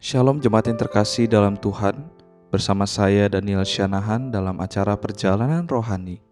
[0.00, 1.92] Shalom jemaat yang terkasih dalam Tuhan.
[2.48, 6.24] Bersama saya Daniel Syanahan dalam acara Perjalanan Rohani.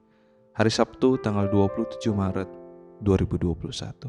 [0.56, 2.48] Hari Sabtu tanggal 27 Maret
[3.04, 4.08] 2021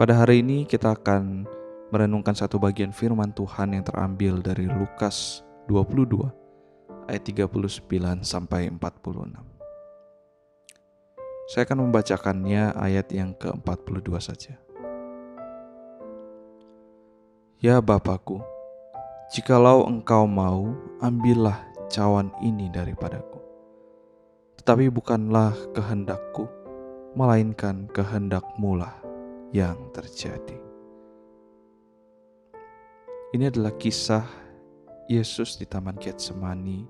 [0.00, 1.44] Pada hari ini kita akan
[1.92, 7.52] merenungkan satu bagian firman Tuhan yang terambil dari Lukas 22 ayat 39
[8.24, 9.44] sampai 46
[11.52, 14.56] Saya akan membacakannya ayat yang ke-42 saja
[17.58, 18.38] Ya Bapakku,
[19.34, 21.58] jikalau engkau mau, ambillah
[21.90, 23.42] cawan ini daripadaku.
[24.62, 26.46] Tetapi bukanlah kehendakku,
[27.18, 28.94] melainkan kehendakmu lah
[29.50, 30.54] yang terjadi.
[33.34, 34.22] Ini adalah kisah
[35.10, 36.86] Yesus di Taman Getsemani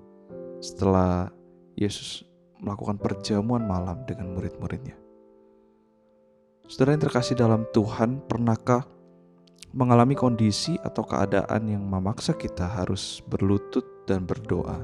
[0.61, 1.33] setelah
[1.73, 2.21] Yesus
[2.61, 4.93] melakukan perjamuan malam dengan murid-muridnya.
[6.69, 8.98] Saudara yang terkasih dalam Tuhan, pernahkah
[9.69, 14.81] mengalami kondisi atau keadaan yang memaksa kita harus berlutut dan berdoa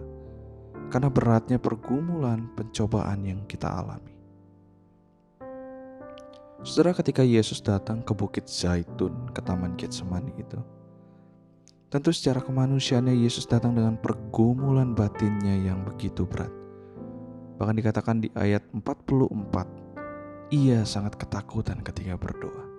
[0.94, 4.14] karena beratnya pergumulan pencobaan yang kita alami.
[6.66, 10.58] Saudara ketika Yesus datang ke Bukit Zaitun ke Taman Getsemani itu,
[11.94, 16.50] tentu secara kemanusiaannya Yesus datang dengan pergumulan batinnya yang begitu berat.
[17.62, 22.75] Bahkan dikatakan di ayat 44, ia sangat ketakutan ketika berdoa.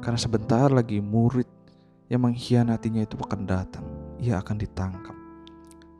[0.00, 1.46] Karena sebentar lagi murid
[2.08, 3.84] yang mengkhianatinya itu akan datang.
[4.20, 5.16] Ia akan ditangkap.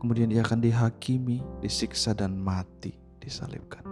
[0.00, 3.84] Kemudian ia akan dihakimi, disiksa dan mati, disalibkan.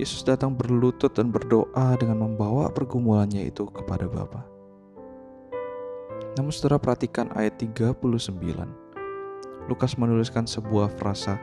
[0.00, 4.46] Yesus datang berlutut dan berdoa dengan membawa pergumulannya itu kepada Bapa.
[6.38, 8.30] Namun saudara perhatikan ayat 39.
[9.68, 11.36] Lukas menuliskan sebuah frasa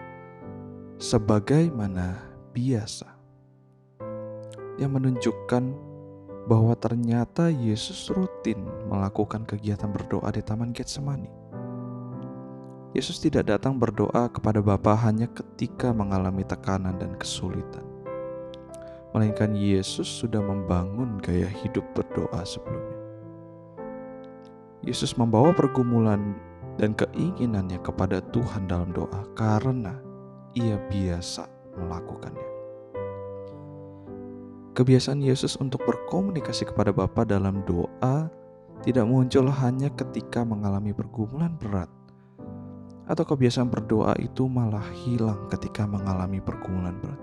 [0.98, 2.16] sebagaimana
[2.56, 3.06] biasa
[4.80, 5.95] yang menunjukkan
[6.46, 11.30] bahwa ternyata Yesus rutin melakukan kegiatan berdoa di Taman Getsemani.
[12.96, 17.84] Yesus tidak datang berdoa kepada Bapa hanya ketika mengalami tekanan dan kesulitan.
[19.12, 23.00] Melainkan Yesus sudah membangun gaya hidup berdoa sebelumnya.
[24.86, 26.38] Yesus membawa pergumulan
[26.78, 29.98] dan keinginannya kepada Tuhan dalam doa karena
[30.54, 32.45] ia biasa melakukannya.
[34.76, 38.28] Kebiasaan Yesus untuk berkomunikasi kepada Bapa dalam doa
[38.84, 41.88] tidak muncul hanya ketika mengalami pergumulan berat,
[43.08, 47.22] atau kebiasaan berdoa itu malah hilang ketika mengalami pergumulan berat.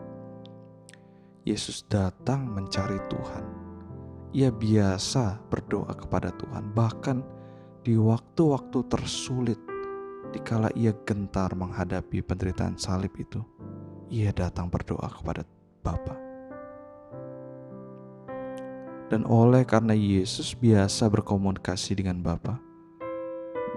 [1.45, 3.45] Yesus datang mencari Tuhan.
[4.33, 7.21] Ia biasa berdoa kepada Tuhan, bahkan
[7.85, 9.61] di waktu-waktu tersulit,
[10.33, 13.45] dikala ia gentar menghadapi penderitaan salib itu,
[14.09, 15.45] ia datang berdoa kepada
[15.85, 16.32] Bapa.
[19.13, 22.57] Dan oleh karena Yesus biasa berkomunikasi dengan Bapa,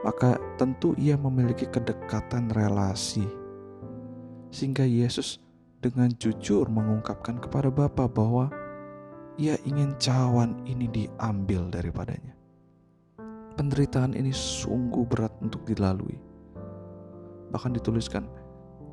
[0.08, 3.28] maka tentu ia memiliki kedekatan relasi.
[4.48, 5.44] Sehingga Yesus
[5.84, 8.48] dengan jujur mengungkapkan kepada Bapa bahwa
[9.36, 12.32] ia ingin cawan ini diambil daripadanya.
[13.60, 16.16] Penderitaan ini sungguh berat untuk dilalui.
[17.52, 18.24] Bahkan dituliskan,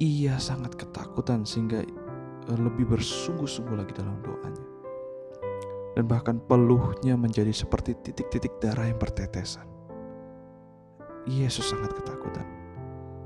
[0.02, 1.86] ia sangat ketakutan sehingga
[2.50, 4.81] lebih bersungguh-sungguh lagi dalam doanya
[5.92, 9.68] dan bahkan peluhnya menjadi seperti titik-titik darah yang bertetesan.
[11.28, 12.46] Yesus sangat ketakutan,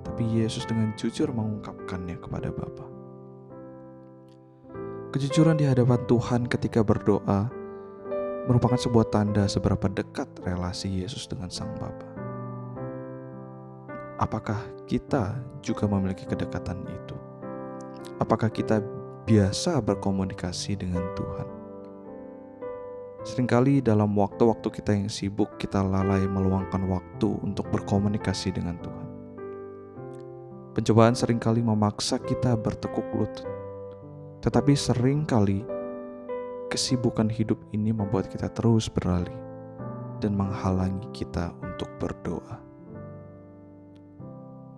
[0.05, 2.87] tapi Yesus dengan jujur mengungkapkannya kepada Bapa.
[5.17, 7.49] Kejujuran di hadapan Tuhan ketika berdoa
[8.45, 12.05] merupakan sebuah tanda seberapa dekat relasi Yesus dengan Sang Bapa.
[14.21, 17.17] Apakah kita juga memiliki kedekatan itu?
[18.21, 18.81] Apakah kita
[19.25, 21.56] biasa berkomunikasi dengan Tuhan?
[23.27, 29.07] Seringkali dalam waktu-waktu kita yang sibuk, kita lalai meluangkan waktu untuk berkomunikasi dengan Tuhan.
[30.79, 33.43] Pencobaan sering kali memaksa kita bertekuk lutut,
[34.47, 35.67] tetapi sering kali
[36.71, 39.35] kesibukan hidup ini membuat kita terus beralih
[40.23, 42.63] dan menghalangi kita untuk berdoa.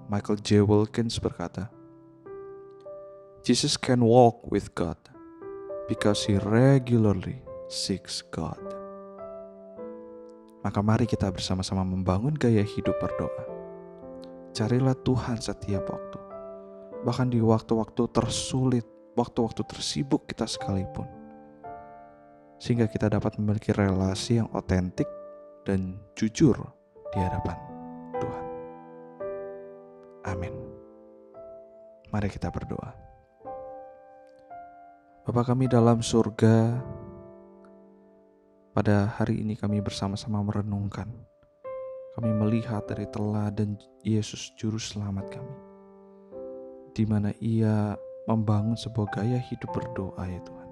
[0.08, 0.64] Michael J.
[0.64, 1.68] Wilkins berkata,
[3.44, 4.96] Jesus can walk with God
[5.84, 8.64] because he regularly seeks God.
[10.64, 13.44] Maka mari kita bersama-sama membangun gaya hidup berdoa.
[14.56, 16.20] Carilah Tuhan setiap waktu.
[17.06, 18.82] Bahkan di waktu-waktu tersulit,
[19.14, 21.06] waktu-waktu tersibuk kita sekalipun.
[22.58, 25.06] Sehingga kita dapat memiliki relasi yang otentik
[25.62, 26.58] dan jujur
[27.14, 27.54] di hadapan
[28.18, 28.44] Tuhan.
[30.26, 30.54] Amin.
[32.10, 32.90] Mari kita berdoa.
[35.22, 36.80] Bapak kami dalam surga,
[38.78, 41.10] pada hari ini kami bersama-sama merenungkan
[42.14, 43.74] kami melihat dari teladan
[44.06, 45.56] Yesus Juru Selamat kami,
[46.94, 47.98] di mana Ia
[48.30, 50.68] membangun sebuah gaya hidup berdoa ya Tuhan.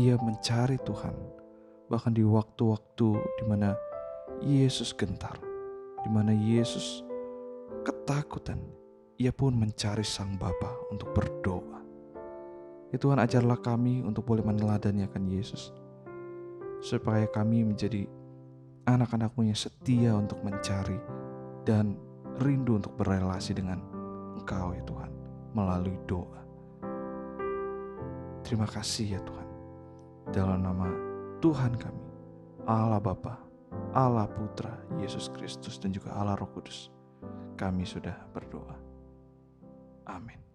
[0.00, 1.12] Ia mencari Tuhan,
[1.92, 3.76] bahkan di waktu-waktu di mana
[4.40, 5.36] Yesus gentar,
[6.00, 7.04] di mana Yesus
[7.84, 8.64] ketakutan,
[9.20, 11.84] ia pun mencari Sang Bapa untuk berdoa.
[12.88, 15.76] Ya Tuhan ajarlah kami untuk boleh meneladani akan Yesus,
[16.78, 18.06] supaya kami menjadi
[18.88, 20.96] anak-anakmu yang setia untuk mencari
[21.68, 21.98] dan
[22.40, 23.82] rindu untuk berrelasi dengan
[24.38, 25.10] Engkau ya Tuhan
[25.52, 26.40] melalui doa.
[28.46, 29.48] Terima kasih ya Tuhan.
[30.32, 30.88] Dalam nama
[31.44, 32.04] Tuhan kami,
[32.64, 33.36] Allah Bapa,
[33.92, 36.88] Allah Putra, Yesus Kristus dan juga Allah Roh Kudus,
[37.60, 38.76] kami sudah berdoa.
[40.08, 40.47] Amin.